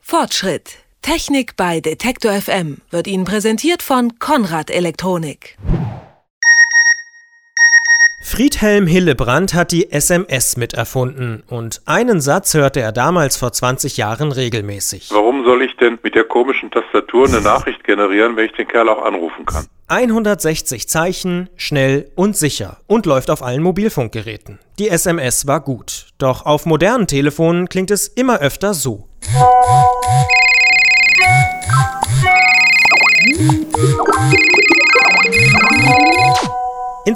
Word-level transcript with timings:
Fortschritt. 0.00 0.78
Technik 1.02 1.56
bei 1.56 1.80
Detektor 1.80 2.32
FM 2.32 2.78
wird 2.90 3.06
Ihnen 3.06 3.24
präsentiert 3.24 3.82
von 3.82 4.18
Konrad 4.18 4.70
Elektronik. 4.70 5.56
Friedhelm 8.22 8.86
Hillebrand 8.86 9.54
hat 9.54 9.72
die 9.72 9.90
SMS 9.90 10.56
miterfunden 10.56 11.42
und 11.48 11.80
einen 11.86 12.20
Satz 12.20 12.54
hörte 12.54 12.80
er 12.80 12.92
damals 12.92 13.36
vor 13.36 13.52
20 13.52 13.96
Jahren 13.96 14.30
regelmäßig. 14.30 15.10
Warum 15.10 15.44
soll 15.44 15.62
ich 15.62 15.76
denn 15.78 15.98
mit 16.02 16.14
der 16.14 16.24
komischen 16.24 16.70
Tastatur 16.70 17.26
eine 17.26 17.40
Nachricht 17.40 17.82
generieren, 17.84 18.36
wenn 18.36 18.46
ich 18.46 18.52
den 18.52 18.68
Kerl 18.68 18.88
auch 18.88 19.04
anrufen 19.04 19.46
kann? 19.46 19.66
160 19.90 20.88
Zeichen, 20.88 21.50
schnell 21.56 22.12
und 22.14 22.36
sicher 22.36 22.78
und 22.86 23.06
läuft 23.06 23.28
auf 23.28 23.42
allen 23.42 23.62
Mobilfunkgeräten. 23.62 24.60
Die 24.78 24.88
SMS 24.88 25.48
war 25.48 25.60
gut, 25.60 26.06
doch 26.18 26.46
auf 26.46 26.64
modernen 26.64 27.08
Telefonen 27.08 27.68
klingt 27.68 27.90
es 27.90 28.06
immer 28.06 28.38
öfter 28.38 28.72
so. 28.72 29.08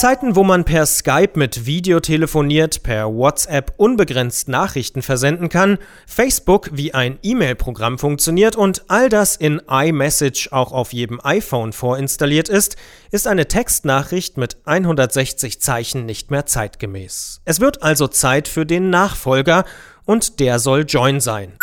Zeiten, 0.00 0.34
wo 0.34 0.44
man 0.44 0.64
per 0.64 0.86
Skype 0.86 1.32
mit 1.34 1.66
Video 1.66 2.00
telefoniert, 2.00 2.82
per 2.82 3.12
WhatsApp 3.12 3.74
unbegrenzt 3.76 4.48
Nachrichten 4.48 5.02
versenden 5.02 5.50
kann, 5.50 5.76
Facebook 6.06 6.70
wie 6.72 6.94
ein 6.94 7.18
E-Mail-Programm 7.22 7.98
funktioniert 7.98 8.56
und 8.56 8.84
all 8.88 9.10
das 9.10 9.36
in 9.36 9.60
iMessage 9.68 10.52
auch 10.52 10.72
auf 10.72 10.94
jedem 10.94 11.20
iPhone 11.22 11.74
vorinstalliert 11.74 12.48
ist, 12.48 12.76
ist 13.10 13.26
eine 13.26 13.46
Textnachricht 13.46 14.38
mit 14.38 14.56
160 14.64 15.60
Zeichen 15.60 16.06
nicht 16.06 16.30
mehr 16.30 16.46
zeitgemäß. 16.46 17.42
Es 17.44 17.60
wird 17.60 17.82
also 17.82 18.08
Zeit 18.08 18.48
für 18.48 18.64
den 18.64 18.88
Nachfolger 18.88 19.66
und 20.06 20.40
der 20.40 20.60
soll 20.60 20.86
Join 20.88 21.20
sein. 21.20 21.58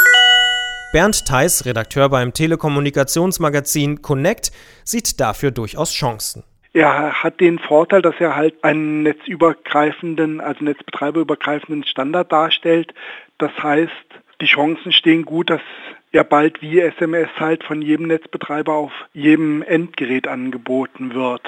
Bernd 0.93 1.25
Theis, 1.25 1.65
Redakteur 1.65 2.09
beim 2.09 2.33
Telekommunikationsmagazin 2.33 4.03
Connect, 4.03 4.51
sieht 4.83 5.19
dafür 5.19 5.49
durchaus 5.49 5.91
Chancen. 5.91 6.43
Er 6.77 7.23
hat 7.23 7.39
den 7.39 7.57
Vorteil, 7.57 8.03
dass 8.03 8.13
er 8.19 8.35
halt 8.35 8.63
einen 8.63 9.01
netzübergreifenden, 9.01 10.39
also 10.39 10.63
netzbetreiberübergreifenden 10.63 11.83
Standard 11.85 12.31
darstellt. 12.31 12.93
Das 13.39 13.49
heißt, 13.63 13.91
die 14.41 14.45
Chancen 14.45 14.91
stehen 14.91 15.25
gut, 15.25 15.49
dass 15.49 15.61
er 16.11 16.23
bald 16.23 16.61
wie 16.61 16.79
SMS 16.79 17.29
halt 17.39 17.63
von 17.63 17.81
jedem 17.81 18.05
Netzbetreiber 18.05 18.73
auf 18.73 18.91
jedem 19.11 19.63
Endgerät 19.63 20.27
angeboten 20.27 21.15
wird. 21.15 21.41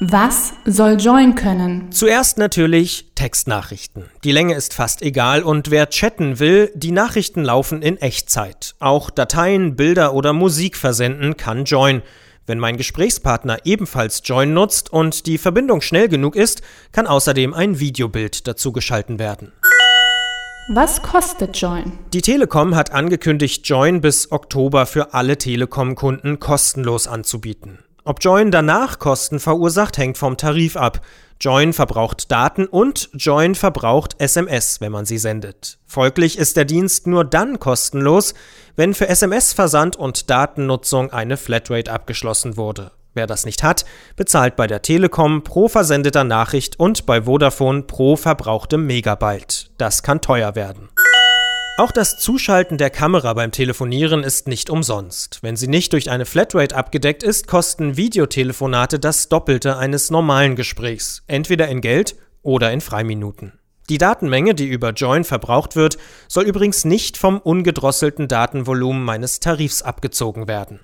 Was 0.00 0.54
soll 0.64 0.96
Join 0.98 1.36
können? 1.36 1.92
Zuerst 1.92 2.38
natürlich 2.38 3.12
Textnachrichten. 3.14 4.10
Die 4.24 4.32
Länge 4.32 4.54
ist 4.56 4.74
fast 4.74 5.00
egal 5.00 5.44
und 5.44 5.70
wer 5.70 5.90
chatten 5.90 6.40
will, 6.40 6.72
die 6.74 6.90
Nachrichten 6.90 7.44
laufen 7.44 7.82
in 7.82 7.98
Echtzeit. 7.98 8.74
Auch 8.80 9.10
Dateien, 9.10 9.76
Bilder 9.76 10.12
oder 10.12 10.32
Musik 10.32 10.76
versenden 10.76 11.36
kann 11.36 11.66
Join. 11.66 12.02
Wenn 12.46 12.60
mein 12.60 12.76
Gesprächspartner 12.76 13.58
ebenfalls 13.64 14.22
Join 14.24 14.54
nutzt 14.54 14.92
und 14.92 15.26
die 15.26 15.36
Verbindung 15.36 15.80
schnell 15.80 16.08
genug 16.08 16.36
ist, 16.36 16.62
kann 16.92 17.08
außerdem 17.08 17.52
ein 17.52 17.80
Videobild 17.80 18.46
dazu 18.46 18.70
geschalten 18.70 19.18
werden. 19.18 19.52
Was 20.68 21.02
kostet 21.02 21.56
Join? 21.56 21.92
Die 22.12 22.22
Telekom 22.22 22.76
hat 22.76 22.92
angekündigt, 22.92 23.68
Join 23.68 24.00
bis 24.00 24.30
Oktober 24.30 24.86
für 24.86 25.12
alle 25.12 25.38
Telekom-Kunden 25.38 26.38
kostenlos 26.38 27.08
anzubieten. 27.08 27.80
Ob 28.04 28.22
Join 28.22 28.52
danach 28.52 29.00
Kosten 29.00 29.40
verursacht, 29.40 29.98
hängt 29.98 30.16
vom 30.16 30.36
Tarif 30.36 30.76
ab. 30.76 31.00
Join 31.40 31.72
verbraucht 31.72 32.30
Daten 32.32 32.66
und 32.66 33.10
Join 33.12 33.54
verbraucht 33.54 34.16
SMS, 34.18 34.80
wenn 34.80 34.92
man 34.92 35.04
sie 35.04 35.18
sendet. 35.18 35.78
Folglich 35.86 36.38
ist 36.38 36.56
der 36.56 36.64
Dienst 36.64 37.06
nur 37.06 37.24
dann 37.24 37.60
kostenlos, 37.60 38.34
wenn 38.74 38.94
für 38.94 39.08
SMS-Versand 39.08 39.96
und 39.96 40.30
Datennutzung 40.30 41.12
eine 41.12 41.36
Flatrate 41.36 41.92
abgeschlossen 41.92 42.56
wurde. 42.56 42.92
Wer 43.12 43.26
das 43.26 43.46
nicht 43.46 43.62
hat, 43.62 43.86
bezahlt 44.16 44.56
bei 44.56 44.66
der 44.66 44.82
Telekom 44.82 45.42
pro 45.42 45.68
versendeter 45.68 46.24
Nachricht 46.24 46.78
und 46.78 47.06
bei 47.06 47.22
Vodafone 47.22 47.82
pro 47.82 48.16
verbrauchtem 48.16 48.86
Megabyte. 48.86 49.70
Das 49.78 50.02
kann 50.02 50.20
teuer 50.20 50.54
werden. 50.54 50.90
Auch 51.78 51.92
das 51.92 52.18
Zuschalten 52.18 52.78
der 52.78 52.88
Kamera 52.88 53.34
beim 53.34 53.52
Telefonieren 53.52 54.24
ist 54.24 54.48
nicht 54.48 54.70
umsonst. 54.70 55.40
Wenn 55.42 55.56
sie 55.56 55.68
nicht 55.68 55.92
durch 55.92 56.10
eine 56.10 56.24
Flatrate 56.24 56.74
abgedeckt 56.74 57.22
ist, 57.22 57.46
kosten 57.46 57.98
Videotelefonate 57.98 58.98
das 58.98 59.28
Doppelte 59.28 59.76
eines 59.76 60.10
normalen 60.10 60.56
Gesprächs, 60.56 61.22
entweder 61.26 61.68
in 61.68 61.82
Geld 61.82 62.16
oder 62.40 62.72
in 62.72 62.80
Freiminuten. 62.80 63.58
Die 63.90 63.98
Datenmenge, 63.98 64.54
die 64.54 64.66
über 64.66 64.92
Join 64.92 65.24
verbraucht 65.24 65.76
wird, 65.76 65.98
soll 66.28 66.44
übrigens 66.44 66.86
nicht 66.86 67.18
vom 67.18 67.38
ungedrosselten 67.40 68.26
Datenvolumen 68.26 69.04
meines 69.04 69.40
Tarifs 69.40 69.82
abgezogen 69.82 70.48
werden. 70.48 70.80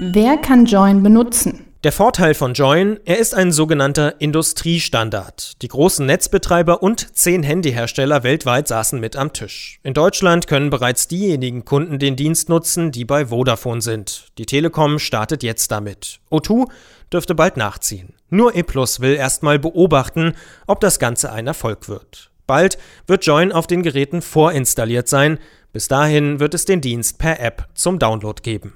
Wer 0.00 0.36
kann 0.38 0.66
Join 0.66 1.04
benutzen? 1.04 1.69
Der 1.82 1.92
Vorteil 1.92 2.34
von 2.34 2.52
Join, 2.52 3.00
er 3.06 3.18
ist 3.18 3.34
ein 3.34 3.52
sogenannter 3.52 4.20
Industriestandard. 4.20 5.62
Die 5.62 5.68
großen 5.68 6.04
Netzbetreiber 6.04 6.82
und 6.82 7.16
zehn 7.16 7.42
Handyhersteller 7.42 8.22
weltweit 8.22 8.68
saßen 8.68 9.00
mit 9.00 9.16
am 9.16 9.32
Tisch. 9.32 9.80
In 9.82 9.94
Deutschland 9.94 10.46
können 10.46 10.68
bereits 10.68 11.08
diejenigen 11.08 11.64
Kunden 11.64 11.98
den 11.98 12.16
Dienst 12.16 12.50
nutzen, 12.50 12.92
die 12.92 13.06
bei 13.06 13.28
Vodafone 13.28 13.80
sind. 13.80 14.26
Die 14.36 14.44
Telekom 14.44 14.98
startet 14.98 15.42
jetzt 15.42 15.70
damit. 15.70 16.20
O2 16.30 16.68
dürfte 17.10 17.34
bald 17.34 17.56
nachziehen. 17.56 18.12
Nur 18.28 18.54
E 18.54 18.62
Plus 18.62 19.00
will 19.00 19.14
erstmal 19.14 19.58
beobachten, 19.58 20.34
ob 20.66 20.80
das 20.80 20.98
Ganze 20.98 21.32
ein 21.32 21.46
Erfolg 21.46 21.88
wird. 21.88 22.30
Bald 22.46 22.76
wird 23.06 23.24
Join 23.24 23.52
auf 23.52 23.66
den 23.66 23.82
Geräten 23.82 24.20
vorinstalliert 24.20 25.08
sein. 25.08 25.38
Bis 25.72 25.88
dahin 25.88 26.40
wird 26.40 26.52
es 26.52 26.66
den 26.66 26.82
Dienst 26.82 27.16
per 27.16 27.40
App 27.40 27.68
zum 27.72 27.98
Download 27.98 28.42
geben. 28.42 28.74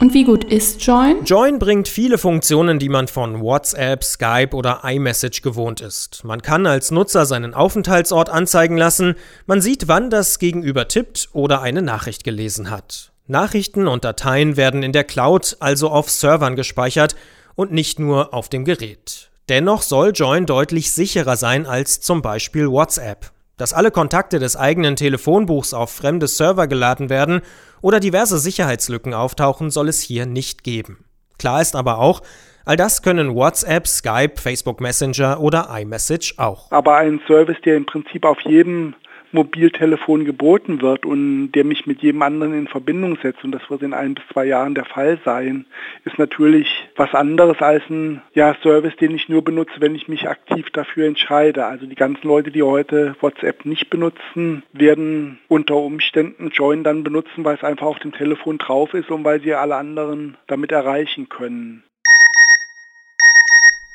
Und 0.00 0.14
wie 0.14 0.22
gut 0.22 0.44
ist 0.44 0.80
Join? 0.86 1.24
Join 1.24 1.58
bringt 1.58 1.88
viele 1.88 2.18
Funktionen, 2.18 2.78
die 2.78 2.88
man 2.88 3.08
von 3.08 3.40
WhatsApp, 3.40 4.04
Skype 4.04 4.54
oder 4.54 4.82
iMessage 4.84 5.42
gewohnt 5.42 5.80
ist. 5.80 6.22
Man 6.22 6.40
kann 6.40 6.66
als 6.66 6.92
Nutzer 6.92 7.26
seinen 7.26 7.52
Aufenthaltsort 7.52 8.30
anzeigen 8.30 8.76
lassen, 8.76 9.16
man 9.46 9.60
sieht, 9.60 9.88
wann 9.88 10.08
das 10.08 10.38
Gegenüber 10.38 10.86
tippt 10.86 11.30
oder 11.32 11.62
eine 11.62 11.82
Nachricht 11.82 12.22
gelesen 12.22 12.70
hat. 12.70 13.10
Nachrichten 13.26 13.88
und 13.88 14.04
Dateien 14.04 14.56
werden 14.56 14.84
in 14.84 14.92
der 14.92 15.02
Cloud, 15.02 15.56
also 15.58 15.90
auf 15.90 16.08
Servern 16.10 16.54
gespeichert 16.54 17.16
und 17.56 17.72
nicht 17.72 17.98
nur 17.98 18.32
auf 18.32 18.48
dem 18.48 18.64
Gerät. 18.64 19.30
Dennoch 19.48 19.82
soll 19.82 20.12
Join 20.14 20.46
deutlich 20.46 20.92
sicherer 20.92 21.36
sein 21.36 21.66
als 21.66 22.00
zum 22.00 22.22
Beispiel 22.22 22.70
WhatsApp. 22.70 23.32
Dass 23.58 23.74
alle 23.74 23.90
Kontakte 23.90 24.38
des 24.38 24.56
eigenen 24.56 24.94
Telefonbuchs 24.94 25.74
auf 25.74 25.90
fremde 25.90 26.28
Server 26.28 26.68
geladen 26.68 27.10
werden 27.10 27.42
oder 27.82 27.98
diverse 28.00 28.38
Sicherheitslücken 28.38 29.12
auftauchen, 29.12 29.70
soll 29.70 29.88
es 29.88 30.00
hier 30.00 30.26
nicht 30.26 30.62
geben. 30.62 31.04
Klar 31.38 31.60
ist 31.60 31.74
aber 31.74 31.98
auch, 31.98 32.22
all 32.64 32.76
das 32.76 33.02
können 33.02 33.34
WhatsApp, 33.34 33.88
Skype, 33.88 34.40
Facebook 34.40 34.80
Messenger 34.80 35.40
oder 35.40 35.68
iMessage 35.70 36.34
auch. 36.38 36.70
Aber 36.70 36.96
ein 36.96 37.20
Service, 37.26 37.56
der 37.64 37.76
im 37.76 37.86
Prinzip 37.86 38.24
auf 38.24 38.40
jedem 38.42 38.94
Mobiltelefon 39.32 40.24
geboten 40.24 40.80
wird 40.80 41.04
und 41.04 41.52
der 41.52 41.64
mich 41.64 41.86
mit 41.86 42.02
jedem 42.02 42.22
anderen 42.22 42.54
in 42.54 42.68
Verbindung 42.68 43.18
setzt, 43.22 43.44
und 43.44 43.52
das 43.52 43.68
wird 43.68 43.82
in 43.82 43.94
ein 43.94 44.14
bis 44.14 44.24
zwei 44.32 44.46
Jahren 44.46 44.74
der 44.74 44.84
Fall 44.84 45.18
sein, 45.24 45.66
ist 46.04 46.18
natürlich 46.18 46.68
was 46.96 47.14
anderes 47.14 47.60
als 47.60 47.82
ein 47.90 48.22
ja, 48.34 48.56
Service, 48.62 48.96
den 48.96 49.14
ich 49.14 49.28
nur 49.28 49.42
benutze, 49.42 49.80
wenn 49.80 49.94
ich 49.94 50.08
mich 50.08 50.28
aktiv 50.28 50.70
dafür 50.72 51.06
entscheide. 51.06 51.66
Also 51.66 51.86
die 51.86 51.94
ganzen 51.94 52.26
Leute, 52.26 52.50
die 52.50 52.62
heute 52.62 53.16
WhatsApp 53.20 53.64
nicht 53.64 53.90
benutzen, 53.90 54.62
werden 54.72 55.38
unter 55.48 55.76
Umständen 55.76 56.50
Join 56.50 56.84
dann 56.84 57.04
benutzen, 57.04 57.44
weil 57.44 57.56
es 57.56 57.64
einfach 57.64 57.86
auf 57.86 57.98
dem 57.98 58.12
Telefon 58.12 58.58
drauf 58.58 58.94
ist 58.94 59.10
und 59.10 59.24
weil 59.24 59.40
sie 59.40 59.54
alle 59.54 59.76
anderen 59.76 60.36
damit 60.46 60.72
erreichen 60.72 61.28
können. 61.28 61.82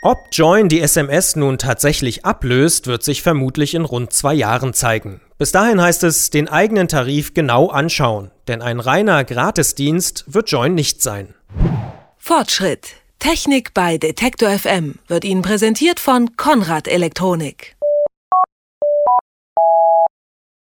Ob 0.06 0.28
Join 0.34 0.68
die 0.68 0.82
SMS 0.82 1.38
nun 1.38 1.58
tatsächlich 1.58 2.26
ablöst, 2.26 2.88
wird 2.88 3.04
sich 3.04 3.22
vermutlich 3.22 3.74
in 3.74 3.86
rund 3.86 4.12
zwei 4.12 4.34
Jahren 4.34 4.74
zeigen. 4.74 5.22
Bis 5.38 5.54
dahin 5.54 5.82
heißt 5.82 6.04
es, 6.04 6.30
den 6.30 6.50
eigenen 6.50 6.90
Tarif 6.90 7.34
genau 7.34 7.70
anschauen, 7.70 8.30
denn 8.50 8.62
ein 8.62 8.82
reiner 8.82 9.24
Gratisdienst 9.24 10.26
wird 10.28 10.52
Join 10.52 10.76
nicht 10.76 11.02
sein. 11.02 11.34
Fortschritt. 12.18 12.96
Technik 13.20 13.74
bei 13.74 13.98
Detektor 13.98 14.50
FM 14.50 14.96
wird 15.08 15.24
Ihnen 15.24 15.42
präsentiert 15.42 16.02
von 16.02 16.36
Konrad 16.36 16.90
Elektronik. 16.90 17.78